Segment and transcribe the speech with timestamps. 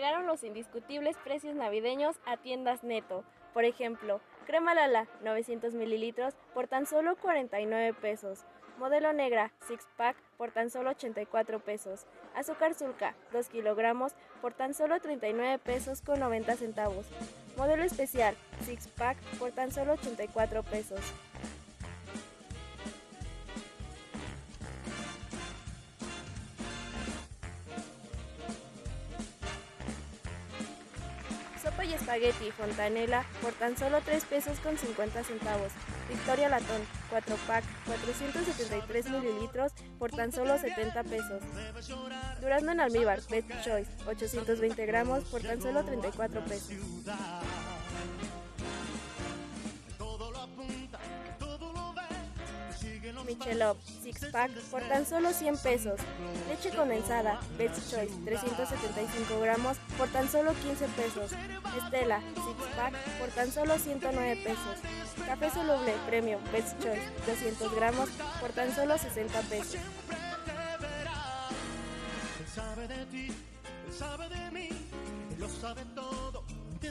[0.00, 3.22] Llegaron los indiscutibles precios navideños a tiendas neto.
[3.52, 8.46] Por ejemplo, crema Lala 900 mililitros por tan solo 49 pesos.
[8.78, 12.06] Modelo negra six pack por tan solo 84 pesos.
[12.34, 17.04] Azúcar sulca 2 kilogramos por tan solo 39 pesos con 90 centavos.
[17.58, 21.00] Modelo especial six pack por tan solo 84 pesos.
[31.90, 35.72] Y espagueti fontanela por tan solo 3 pesos con 50 centavos.
[36.08, 41.42] Victoria Latón 4 pack 473 mililitros por tan solo 70 pesos.
[42.40, 46.72] Durazno en almíbar Best Choice 820 gramos por tan solo 34 pesos.
[53.30, 56.00] Michelop Six Pack por tan solo 100 pesos.
[56.48, 61.30] Leche condensada Best Choice 375 gramos por tan solo 15 pesos.
[61.78, 65.26] Estela Six Pack por tan solo 109 pesos.
[65.26, 68.08] Café soluble Premium Best Choice 200 gramos
[68.40, 69.80] por tan solo 60 pesos.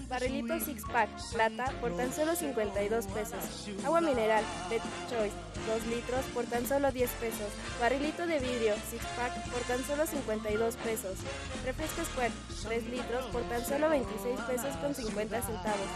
[0.08, 3.68] Barrilito Six Pack, plata, por tan solo 52 pesos.
[3.84, 5.34] Agua mineral, Pet Choice,
[5.66, 7.50] 2 litros, por tan solo 10 pesos.
[7.80, 11.18] Barrilito de vidrio, Six Pack, por tan solo 52 pesos.
[11.66, 12.34] Refresco Squirt,
[12.68, 15.90] 3 litros, por tan solo 26 pesos con 50 centavos.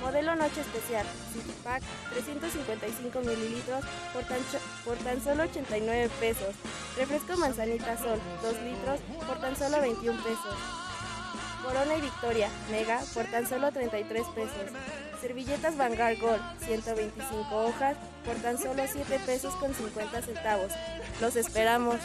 [0.00, 4.40] Modelo Noche Especial, Six Pack, 355 mililitros, por tan,
[4.84, 6.54] por tan solo 89 pesos.
[6.96, 10.93] Refresco Manzanita Sol, 2 litros, por tan solo 21 pesos.
[11.62, 14.72] Corona y Victoria, Mega, por tan solo 33 pesos.
[15.20, 20.72] Servilletas Vanguard Gold, 125 hojas, por tan solo 7 pesos con 50 centavos.
[21.20, 21.96] Los esperamos.